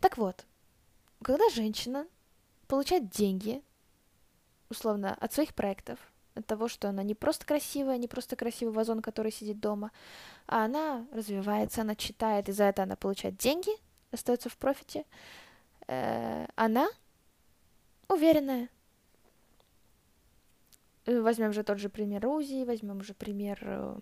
Так 0.00 0.18
вот, 0.18 0.44
когда 1.24 1.48
женщина 1.48 2.06
получает 2.68 3.08
деньги, 3.08 3.62
условно, 4.68 5.14
от 5.14 5.32
своих 5.32 5.54
проектов, 5.54 5.98
от 6.34 6.46
того, 6.46 6.68
что 6.68 6.88
она 6.88 7.02
не 7.02 7.14
просто 7.14 7.46
красивая, 7.46 7.96
не 7.96 8.08
просто 8.08 8.36
красивый 8.36 8.74
вазон, 8.74 9.00
который 9.00 9.32
сидит 9.32 9.58
дома, 9.58 9.90
а 10.46 10.64
она 10.64 11.06
развивается, 11.12 11.80
она 11.80 11.96
читает, 11.96 12.48
и 12.48 12.52
за 12.52 12.64
это 12.64 12.82
она 12.82 12.96
получает 12.96 13.36
деньги, 13.36 13.70
остается 14.12 14.48
в 14.48 14.56
профите, 14.56 15.04
э, 15.86 16.46
она 16.54 16.88
уверенная. 18.08 18.68
Возьмем 21.06 21.52
же 21.52 21.64
тот 21.64 21.78
же 21.78 21.88
пример 21.88 22.26
Узи, 22.26 22.64
возьмем 22.64 23.02
же 23.02 23.14
пример 23.14 23.58
э, 23.62 23.96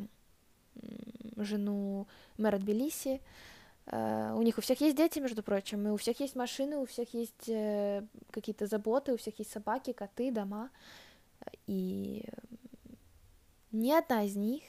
жену 1.37 2.07
мэра 2.37 2.59
Тбилиси. 2.59 3.17
Uh, 3.17 3.21
у 3.87 4.43
них 4.43 4.59
у 4.59 4.61
всех 4.61 4.81
есть 4.81 4.97
дети, 4.97 5.19
между 5.19 5.43
прочим, 5.43 5.89
и 5.89 5.91
у 5.91 5.97
всех 5.97 6.21
есть 6.21 6.37
машины, 6.37 6.77
у 6.77 6.87
всех 6.87 7.12
есть 7.15 7.49
uh, 7.49 8.07
какие-то 8.31 8.67
заботы, 8.67 9.12
у 9.12 9.17
всех 9.17 9.39
есть 9.39 9.51
собаки, 9.51 9.93
коты, 9.93 10.31
дома. 10.31 10.71
И 11.67 12.25
ни 13.73 13.91
одна 13.91 14.25
из 14.25 14.37
них 14.37 14.62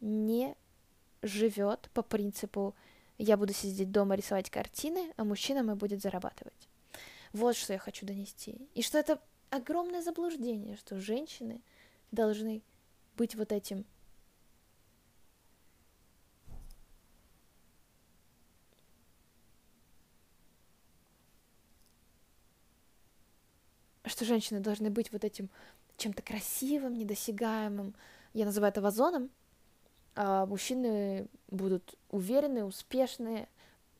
не 0.00 0.54
живет 1.22 1.90
по 1.92 2.02
принципу 2.02 2.74
я 3.22 3.36
буду 3.36 3.52
сидеть 3.52 3.92
дома 3.92 4.14
рисовать 4.14 4.48
картины, 4.48 5.12
а 5.18 5.24
мужчина 5.24 5.62
мой 5.62 5.74
будет 5.74 6.00
зарабатывать. 6.00 6.68
Вот 7.34 7.54
что 7.54 7.74
я 7.74 7.78
хочу 7.78 8.06
донести. 8.06 8.56
И 8.74 8.80
что 8.80 8.96
это 8.96 9.20
огромное 9.50 10.00
заблуждение, 10.00 10.76
что 10.76 10.98
женщины 10.98 11.60
должны 12.12 12.62
быть 13.16 13.34
вот 13.34 13.52
этим 13.52 13.84
что 24.10 24.24
женщины 24.24 24.60
должны 24.60 24.90
быть 24.90 25.12
вот 25.12 25.24
этим 25.24 25.48
чем-то 25.96 26.22
красивым, 26.22 26.94
недосягаемым. 26.94 27.94
Я 28.34 28.44
называю 28.44 28.70
это 28.70 28.80
вазоном. 28.80 29.30
А 30.16 30.44
мужчины 30.46 31.28
будут 31.48 31.94
уверенные, 32.10 32.64
успешные, 32.64 33.48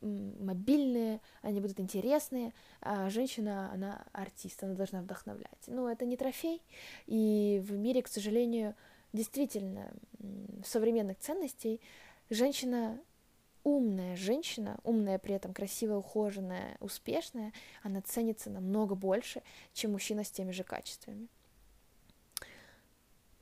мобильные, 0.00 1.20
они 1.42 1.60
будут 1.60 1.78
интересные, 1.78 2.52
а 2.80 3.10
женщина, 3.10 3.70
она 3.72 4.04
артист, 4.12 4.62
она 4.62 4.74
должна 4.74 5.02
вдохновлять. 5.02 5.64
Ну, 5.66 5.86
это 5.86 6.06
не 6.06 6.16
трофей, 6.16 6.62
и 7.06 7.62
в 7.64 7.72
мире, 7.72 8.02
к 8.02 8.08
сожалению, 8.08 8.74
действительно 9.12 9.92
современных 10.64 11.18
ценностей 11.18 11.80
женщина 12.30 12.98
умная 13.64 14.16
женщина, 14.16 14.78
умная 14.84 15.18
при 15.18 15.34
этом 15.34 15.52
красивая, 15.52 15.96
ухоженная, 15.96 16.76
успешная, 16.80 17.52
она 17.82 18.00
ценится 18.00 18.50
намного 18.50 18.94
больше, 18.94 19.42
чем 19.72 19.92
мужчина 19.92 20.24
с 20.24 20.30
теми 20.30 20.50
же 20.50 20.64
качествами. 20.64 21.28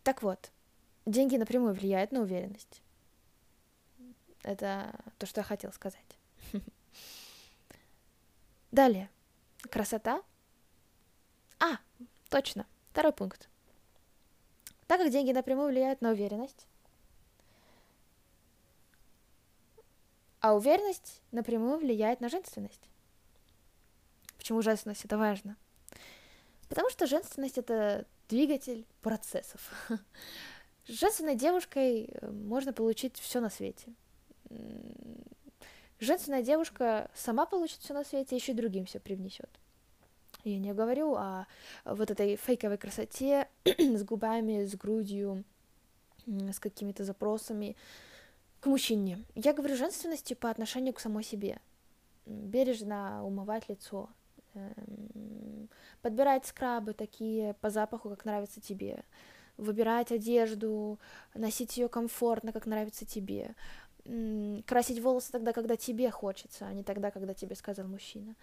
Так 0.03 0.23
вот, 0.23 0.51
деньги 1.07 1.37
напрямую 1.37 1.75
влияют 1.75 2.13
на 2.13 2.21
уверенность. 2.21 2.83
Это 4.43 4.95
то, 5.19 5.27
что 5.27 5.41
я 5.41 5.45
хотела 5.45 5.71
сказать. 5.73 6.19
Далее. 8.71 9.11
Красота. 9.71 10.23
А, 11.59 11.79
точно. 12.31 12.67
Второй 12.91 13.13
пункт. 13.13 13.49
Так 14.87 15.01
как 15.01 15.11
деньги 15.11 15.33
напрямую 15.33 15.69
влияют 15.69 16.01
на 16.01 16.11
уверенность, 16.11 16.67
а 20.49 20.55
уверенность 20.55 21.21
напрямую 21.31 21.79
влияет 21.79 22.23
на 22.23 22.31
женственность. 22.31 22.89
Почему 24.39 24.63
женственность 24.63 25.05
это 25.05 25.19
важно? 25.19 25.57
Потому 26.71 26.89
что 26.89 27.07
женственность 27.07 27.59
это 27.59 28.07
двигатель 28.31 28.87
процессов. 29.03 29.61
женственной 30.89 31.35
девушкой 31.35 32.09
э, 32.11 32.31
можно 32.31 32.73
получить 32.73 33.19
все 33.19 33.41
на 33.41 33.51
свете. 33.51 33.93
Женственная 36.01 36.43
девушка 36.43 37.11
сама 37.15 37.45
получит 37.45 37.81
все 37.81 37.93
на 37.93 38.05
свете, 38.05 38.35
еще 38.35 38.53
и 38.53 38.55
другим 38.55 38.87
все 38.87 39.01
привнесет. 39.01 39.51
Я 40.45 40.59
не 40.59 40.73
говорю 40.73 41.15
о 41.15 41.47
вот 41.85 42.11
этой 42.11 42.37
фейковой 42.37 42.79
красоте 42.79 43.49
с 43.65 44.03
губами, 44.03 44.65
с 44.65 44.75
грудью, 44.77 45.45
с 46.27 46.59
какими-то 46.59 47.05
запросами 47.05 47.77
к 48.61 48.67
мужчине. 48.67 49.25
Я 49.35 49.53
говорю 49.53 49.77
женственности 49.77 50.35
по 50.35 50.51
отношению 50.51 50.95
к 50.95 51.01
самой 51.01 51.25
себе. 51.25 51.61
Бережно 52.27 53.25
умывать 53.25 53.69
лицо, 53.69 54.11
эм, 54.55 55.69
подбирать 56.03 56.47
скрабы 56.47 56.93
такие 56.93 57.55
по 57.55 57.71
запаху, 57.71 58.11
как 58.11 58.25
нравится 58.25 58.61
тебе, 58.61 59.05
выбирать 59.57 60.13
одежду, 60.13 60.99
носить 61.35 61.77
ее 61.77 61.89
комфортно, 61.89 62.53
как 62.53 62.67
нравится 62.67 63.07
тебе, 63.07 63.55
красить 64.67 65.01
волосы 65.01 65.33
тогда, 65.33 65.53
когда 65.53 65.77
тебе 65.77 66.11
хочется, 66.11 66.67
а 66.67 66.73
не 66.73 66.83
тогда, 66.83 67.11
когда 67.11 67.35
тебе 67.35 67.55
сказал 67.55 67.87
мужчина. 67.87 68.35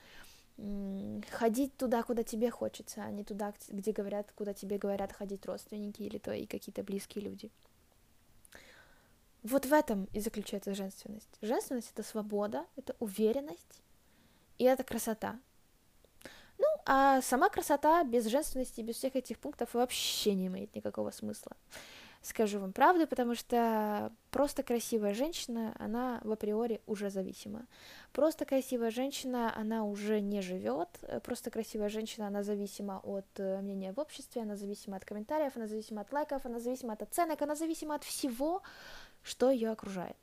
Ходить 1.32 1.76
туда, 1.76 2.04
куда 2.04 2.24
тебе 2.24 2.50
хочется, 2.50 3.04
а 3.04 3.12
не 3.12 3.24
туда, 3.24 3.54
где 3.70 3.92
говорят, 3.92 4.32
куда 4.36 4.54
тебе 4.54 4.78
говорят 4.78 5.12
ходить 5.12 5.46
родственники 5.46 6.02
или 6.04 6.18
твои 6.18 6.46
какие-то 6.46 6.84
близкие 6.84 7.26
люди. 7.26 7.52
Вот 9.46 9.68
в 9.68 9.74
этом 9.74 10.06
и 10.12 10.20
заключается 10.20 10.74
женственность. 10.74 11.38
Женственность 11.40 11.92
это 11.94 12.02
свобода, 12.02 12.66
это 12.78 12.96
уверенность, 13.00 13.84
и 14.58 14.64
это 14.64 14.84
красота. 14.84 15.40
Ну, 16.58 16.66
а 16.88 17.22
сама 17.22 17.50
красота 17.50 18.04
без 18.04 18.26
женственности, 18.26 18.82
без 18.82 18.96
всех 18.96 19.16
этих 19.16 19.38
пунктов 19.38 19.76
вообще 19.76 20.34
не 20.34 20.48
имеет 20.48 20.74
никакого 20.74 21.12
смысла. 21.12 21.52
Скажу 22.24 22.60
вам 22.60 22.74
правду, 22.74 23.06
потому 23.06 23.36
что 23.36 24.12
просто 24.32 24.64
красивая 24.64 25.14
женщина, 25.14 25.76
она 25.78 26.22
в 26.24 26.32
априори 26.32 26.82
уже 26.88 27.12
зависима. 27.12 27.68
Просто 28.14 28.46
красивая 28.46 28.90
женщина, 28.90 29.56
она 29.56 29.86
уже 29.86 30.22
не 30.22 30.42
живет. 30.42 30.90
Просто 31.24 31.52
красивая 31.52 31.90
женщина, 31.90 32.26
она 32.26 32.42
зависима 32.42 33.00
от 33.04 33.28
э, 33.38 33.62
мнения 33.62 33.94
в 33.94 34.00
обществе, 34.00 34.42
она 34.42 34.56
зависима 34.56 34.98
от 34.98 35.06
комментариев, 35.06 35.56
она 35.56 35.68
зависима 35.68 36.02
от 36.02 36.12
лайков, 36.12 36.44
она 36.48 36.60
зависима 36.60 36.94
от 36.94 37.04
оценок, 37.04 37.40
она 37.44 37.54
зависима 37.54 37.94
от 37.94 38.04
всего, 38.04 38.64
что 39.26 39.50
ее 39.50 39.72
окружает. 39.72 40.18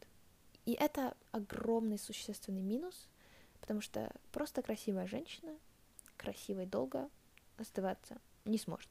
И 0.65 0.75
это 0.75 1.17
огромный 1.33 1.99
существенный 1.99 2.63
минус, 2.63 3.09
потому 3.61 3.81
что 3.81 4.13
просто 4.31 4.63
красивая 4.63 5.09
женщина 5.09 5.53
красивой 6.17 6.67
долго 6.67 7.11
оставаться 7.59 8.17
не 8.45 8.59
сможет. 8.59 8.91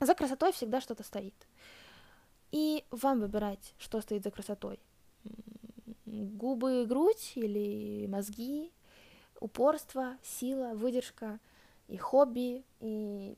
За 0.00 0.14
красотой 0.14 0.52
всегда 0.52 0.80
что-то 0.80 1.02
стоит. 1.02 1.34
И 2.52 2.84
вам 2.90 3.20
выбирать, 3.20 3.74
что 3.76 4.00
стоит 4.00 4.22
за 4.22 4.30
красотой. 4.30 4.80
Губы, 6.06 6.86
грудь 6.86 7.32
или 7.34 8.06
мозги, 8.06 8.72
упорство, 9.40 10.16
сила, 10.22 10.72
выдержка 10.74 11.38
и 11.88 11.98
хобби, 11.98 12.64
и 12.80 13.36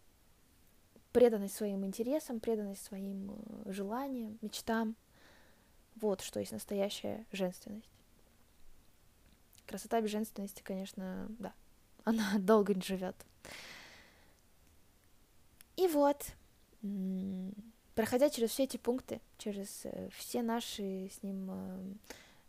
преданность 1.12 1.56
своим 1.56 1.84
интересам, 1.84 2.38
преданность 2.38 2.84
своим 2.84 3.32
э, 3.64 3.72
желаниям, 3.72 4.38
мечтам. 4.40 4.94
Вот 6.00 6.20
что 6.20 6.40
есть 6.40 6.52
настоящая 6.52 7.26
женственность. 7.32 7.88
Красота 9.66 10.00
без 10.00 10.10
женственности, 10.10 10.62
конечно, 10.62 11.26
да, 11.38 11.52
она 12.04 12.38
долго 12.38 12.74
не 12.74 12.82
живет. 12.82 13.16
И 15.76 15.86
вот, 15.86 16.26
проходя 17.94 18.30
через 18.30 18.50
все 18.50 18.64
эти 18.64 18.76
пункты, 18.76 19.20
через 19.38 19.82
э, 19.84 20.08
все 20.16 20.42
наши 20.42 21.08
с 21.08 21.22
ним 21.22 21.48
э, 21.50 21.94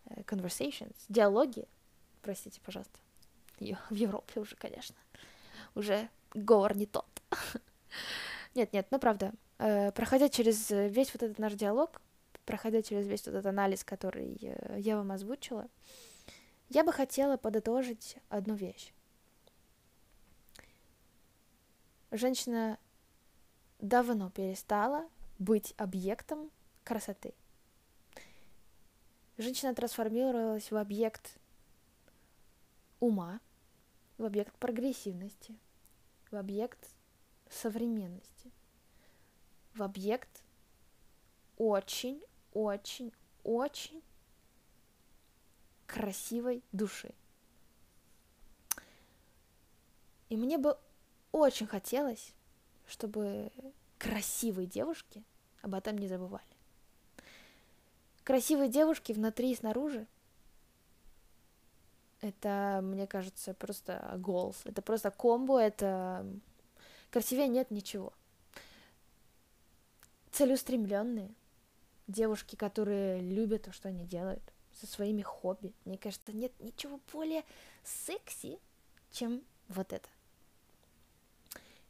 э, 0.05 0.21
conversations, 0.21 0.95
диалоги, 1.09 1.67
простите, 2.21 2.59
пожалуйста, 2.61 2.97
в 3.59 3.93
Европе 3.93 4.39
уже, 4.39 4.55
конечно, 4.55 4.95
уже 5.75 6.09
говор 6.33 6.75
не 6.75 6.85
тот. 6.85 7.05
Нет, 8.55 8.73
нет, 8.73 8.87
ну 8.89 8.97
правда, 8.97 9.31
проходя 9.57 10.27
через 10.27 10.71
весь 10.71 11.13
вот 11.13 11.21
этот 11.21 11.37
наш 11.37 11.53
диалог, 11.53 12.01
проходя 12.49 12.81
через 12.81 13.05
весь 13.05 13.27
этот 13.27 13.45
анализ, 13.45 13.83
который 13.83 14.35
я 14.79 14.97
вам 14.97 15.11
озвучила, 15.11 15.69
я 16.69 16.83
бы 16.83 16.91
хотела 16.91 17.37
подытожить 17.37 18.17
одну 18.27 18.55
вещь. 18.55 18.91
Женщина 22.09 22.79
давно 23.77 24.31
перестала 24.31 25.07
быть 25.37 25.75
объектом 25.77 26.49
красоты. 26.83 27.35
Женщина 29.37 29.75
трансформировалась 29.75 30.71
в 30.71 30.75
объект 30.75 31.37
ума, 32.99 33.41
в 34.17 34.25
объект 34.25 34.57
прогрессивности, 34.57 35.55
в 36.31 36.35
объект 36.35 36.95
современности, 37.47 38.51
в 39.75 39.83
объект 39.83 40.41
очень, 41.59 42.19
очень, 42.63 43.11
очень 43.43 44.01
красивой 45.87 46.63
души. 46.71 47.11
И 50.29 50.37
мне 50.37 50.57
бы 50.57 50.77
очень 51.31 51.67
хотелось, 51.67 52.33
чтобы 52.87 53.51
красивые 53.97 54.67
девушки 54.67 55.23
об 55.61 55.73
этом 55.73 55.97
не 55.97 56.07
забывали. 56.07 56.43
Красивые 58.23 58.69
девушки 58.69 59.11
внутри 59.11 59.51
и 59.51 59.55
снаружи 59.55 60.07
это, 62.21 62.81
мне 62.83 63.07
кажется, 63.07 63.53
просто 63.53 64.15
голос. 64.17 64.61
Это 64.65 64.81
просто 64.81 65.09
комбо, 65.09 65.59
это 65.59 66.25
красивее 67.11 67.47
нет 67.47 67.71
ничего. 67.71 68.13
Целеустремленные 70.31 71.33
девушки, 72.09 72.55
которые 72.55 73.21
любят 73.21 73.63
то, 73.63 73.71
что 73.71 73.89
они 73.89 74.05
делают, 74.05 74.43
со 74.73 74.87
своими 74.87 75.21
хобби. 75.21 75.73
Мне 75.85 75.97
кажется, 75.97 76.31
нет 76.31 76.51
ничего 76.59 76.99
более 77.11 77.43
секси, 77.83 78.59
чем 79.11 79.41
вот 79.67 79.93
это. 79.93 80.09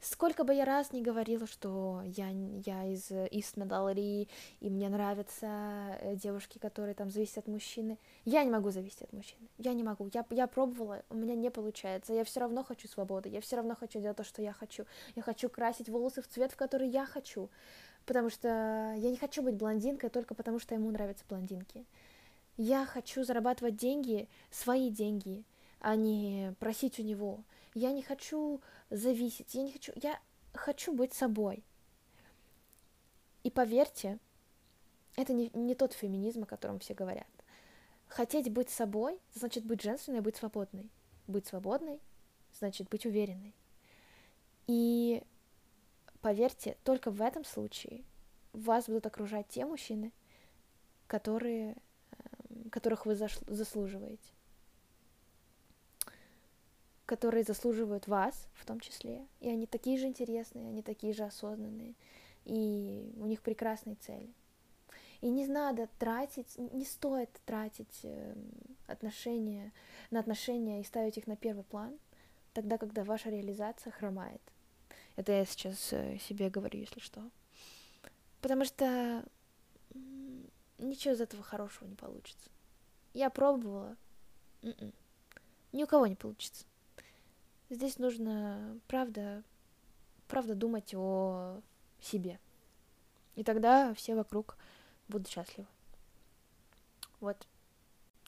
Сколько 0.01 0.45
бы 0.45 0.53
я 0.53 0.63
раз 0.63 0.93
не 0.93 1.01
говорила, 1.01 1.45
что 1.45 2.01
я, 2.05 2.29
я 2.29 2.86
из 2.86 3.12
East 3.12 3.55
Medality, 3.55 4.29
и 4.62 4.69
мне 4.69 4.88
нравятся 4.88 5.97
э, 5.99 6.15
девушки, 6.15 6.58
которые 6.58 6.95
там 6.95 7.10
зависят 7.10 7.39
от 7.39 7.47
мужчины, 7.47 7.97
я 8.23 8.45
не 8.45 8.49
могу 8.49 8.71
зависеть 8.71 9.01
от 9.01 9.12
мужчины. 9.12 9.49
Я 9.58 9.73
не 9.73 9.84
могу. 9.84 10.10
Я, 10.13 10.25
я 10.29 10.47
пробовала, 10.47 11.03
у 11.10 11.15
меня 11.15 11.36
не 11.36 11.51
получается. 11.51 12.13
Я 12.13 12.23
все 12.23 12.39
равно 12.39 12.63
хочу 12.63 12.88
свободы, 12.88 13.27
я 13.27 13.41
все 13.41 13.58
равно 13.58 13.75
хочу 13.75 13.99
делать 13.99 14.15
то, 14.15 14.23
что 14.23 14.41
я 14.41 14.53
хочу. 14.53 14.86
Я 15.15 15.21
хочу 15.21 15.49
красить 15.49 15.89
волосы 15.89 16.21
в 16.21 16.27
цвет, 16.29 16.53
в 16.53 16.55
который 16.55 16.88
я 16.88 17.05
хочу. 17.05 17.49
Потому 18.10 18.32
что 18.32 18.48
я 18.98 19.12
не 19.12 19.17
хочу 19.17 19.43
быть 19.43 19.54
блондинкой 19.54 20.10
только 20.10 20.34
потому, 20.34 20.58
что 20.58 20.74
ему 20.74 20.89
нравятся 20.89 21.24
блондинки. 21.30 21.86
Я 22.58 22.84
хочу 22.88 23.24
зарабатывать 23.24 23.76
деньги, 23.76 24.28
свои 24.50 24.89
деньги, 24.89 25.43
а 25.80 25.95
не 25.95 26.56
просить 26.60 26.98
у 26.98 27.04
него. 27.04 27.43
Я 27.76 27.91
не 27.91 28.02
хочу 28.02 28.62
зависеть, 28.89 29.54
я 29.54 29.62
не 29.62 29.72
хочу, 29.72 29.91
я 29.95 30.19
хочу 30.56 30.91
быть 30.91 31.13
собой. 31.13 31.63
И 33.43 33.52
поверьте, 33.52 34.17
это 35.15 35.32
не, 35.32 35.52
не 35.54 35.76
тот 35.76 35.93
феминизм, 35.93 36.41
о 36.41 36.48
котором 36.48 36.80
все 36.80 36.95
говорят. 36.95 37.28
Хотеть 38.08 38.52
быть 38.52 38.72
собой, 38.72 39.19
значит 39.36 39.65
быть 39.65 39.84
женственной, 39.84 40.22
быть 40.22 40.36
свободной. 40.36 40.89
Быть 41.28 41.45
свободной, 41.45 42.00
значит 42.58 42.89
быть 42.89 43.06
уверенной. 43.06 43.54
И 44.65 45.22
поверьте, 46.21 46.77
только 46.84 47.12
в 47.12 47.21
этом 47.21 47.43
случае 47.43 48.03
вас 48.53 48.88
будут 48.88 49.05
окружать 49.05 49.47
те 49.49 49.65
мужчины, 49.65 50.12
которые, 51.08 51.75
эм, 52.12 52.69
которых 52.69 53.05
вы 53.05 53.15
заслуживаете, 53.15 54.32
которые 57.05 57.43
заслуживают 57.43 58.08
вас 58.08 58.47
в 58.53 58.65
том 58.65 58.79
числе, 58.79 59.25
и 59.39 59.49
они 59.49 59.65
такие 59.65 59.97
же 59.97 60.05
интересные, 60.05 60.69
они 60.69 60.82
такие 60.82 61.13
же 61.13 61.23
осознанные, 61.23 61.95
и 62.45 63.13
у 63.17 63.25
них 63.25 63.41
прекрасные 63.41 63.95
цели. 63.95 64.29
И 65.21 65.29
не 65.29 65.47
надо 65.47 65.89
тратить, 65.99 66.58
не 66.58 66.86
стоит 66.86 67.29
тратить 67.45 67.99
эм, 68.03 68.51
отношения 68.88 69.73
на 70.12 70.19
отношения 70.19 70.79
и 70.79 70.86
ставить 70.86 71.17
их 71.17 71.27
на 71.27 71.36
первый 71.36 71.63
план, 71.63 71.97
тогда, 72.53 72.77
когда 72.77 73.03
ваша 73.03 73.29
реализация 73.29 73.91
хромает. 73.91 74.41
Это 75.19 75.34
я 75.34 75.43
сейчас 75.43 75.91
э, 75.91 76.17
себе 76.17 76.49
говорю, 76.49 76.79
если 76.79 77.01
что. 77.01 77.21
Потому 78.39 78.63
что 78.63 79.25
ничего 80.77 81.13
из 81.13 81.19
этого 81.19 81.43
хорошего 81.43 81.89
не 81.89 81.95
получится. 81.95 82.49
Я 83.13 83.29
пробовала. 83.29 83.97
М-м. 84.62 84.93
Ни 85.73 85.84
у 85.84 85.88
кого 85.88 86.08
не 86.08 86.15
получится. 86.15 86.65
Здесь 87.69 87.97
нужно, 87.97 88.79
правда, 88.88 89.43
правда 90.29 90.55
думать 90.55 90.93
о 90.95 91.60
себе. 91.99 92.39
И 93.36 93.43
тогда 93.43 93.93
все 93.95 94.15
вокруг 94.15 94.55
будут 95.10 95.27
счастливы. 95.27 95.67
Вот 97.19 97.45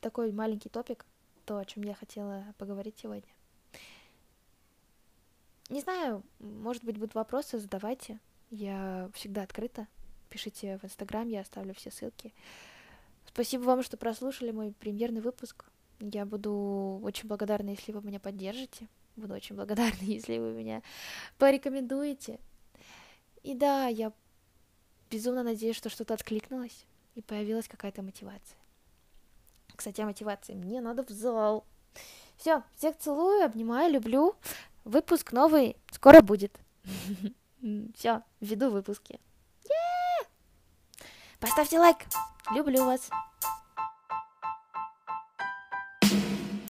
такой 0.01 0.33
маленький 0.33 0.67
топик, 0.67 1.05
то, 1.45 1.57
о 1.57 1.63
чем 1.63 1.83
я 1.83 1.93
хотела 1.93 2.53
поговорить 2.57 2.99
сегодня. 2.99 3.31
Не 5.71 5.79
знаю, 5.79 6.21
может 6.39 6.83
быть, 6.83 6.97
будут 6.97 7.15
вопросы, 7.15 7.57
задавайте. 7.57 8.19
Я 8.49 9.09
всегда 9.13 9.43
открыта. 9.43 9.87
Пишите 10.29 10.77
в 10.79 10.83
Инстаграм, 10.83 11.25
я 11.29 11.39
оставлю 11.39 11.73
все 11.73 11.91
ссылки. 11.91 12.33
Спасибо 13.25 13.61
вам, 13.63 13.81
что 13.81 13.95
прослушали 13.95 14.51
мой 14.51 14.73
премьерный 14.73 15.21
выпуск. 15.21 15.63
Я 16.01 16.25
буду 16.25 16.99
очень 17.03 17.29
благодарна, 17.29 17.69
если 17.69 17.93
вы 17.93 18.01
меня 18.01 18.19
поддержите. 18.19 18.89
Буду 19.15 19.33
очень 19.33 19.55
благодарна, 19.55 19.95
если 20.01 20.39
вы 20.39 20.51
меня 20.51 20.81
порекомендуете. 21.37 22.41
И 23.41 23.55
да, 23.55 23.87
я 23.87 24.11
безумно 25.09 25.41
надеюсь, 25.41 25.77
что 25.77 25.87
что-то 25.87 26.15
откликнулось 26.15 26.85
и 27.15 27.21
появилась 27.21 27.69
какая-то 27.69 28.01
мотивация. 28.01 28.59
Кстати, 29.73 30.01
о 30.01 30.05
мотивации. 30.05 30.53
Мне 30.53 30.81
надо 30.81 31.05
в 31.05 31.09
зал. 31.09 31.65
Все, 32.35 32.61
всех 32.75 32.97
целую, 32.97 33.45
обнимаю, 33.45 33.93
люблю. 33.93 34.35
Выпуск 34.83 35.31
новый 35.31 35.77
скоро 35.91 36.21
будет. 36.21 36.59
Все, 37.95 38.23
веду 38.39 38.71
выпуски. 38.71 39.19
Поставьте 41.39 41.79
лайк. 41.79 41.97
Люблю 42.53 42.85
вас. 42.85 43.09